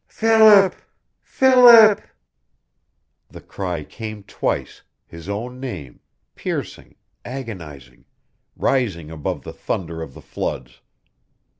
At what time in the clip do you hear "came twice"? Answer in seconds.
3.83-4.81